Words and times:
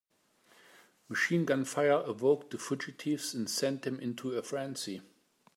Machine 1.09 1.45
gun 1.45 1.63
fire 1.63 2.01
awoke 2.07 2.49
the 2.49 2.57
fugitives 2.57 3.35
and 3.35 3.47
sent 3.47 3.83
them 3.83 3.99
into 3.99 4.31
a 4.31 4.41
frenzy. 4.41 5.03